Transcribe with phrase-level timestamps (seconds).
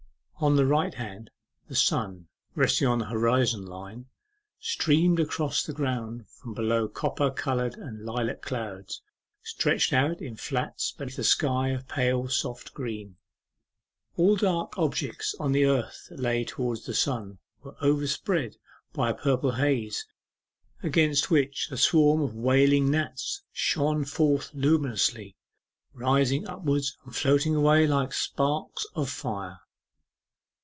[0.43, 1.29] On the right hand
[1.67, 4.07] the sun, resting on the horizon line,
[4.59, 9.03] streamed across the ground from below copper coloured and lilac clouds,
[9.43, 13.17] stretched out in flats beneath a sky of pale soft green.
[14.17, 18.55] All dark objects on the earth that lay towards the sun were overspread
[18.93, 20.07] by a purple haze,
[20.81, 25.35] against which a swarm of wailing gnats shone forth luminously,
[25.93, 29.59] rising upward and floating away like sparks of fire.